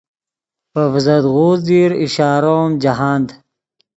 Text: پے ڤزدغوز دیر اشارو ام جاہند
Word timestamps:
پے 0.71 0.81
ڤزدغوز 0.91 1.59
دیر 1.67 1.91
اشارو 2.03 2.55
ام 2.61 2.71
جاہند 2.83 3.27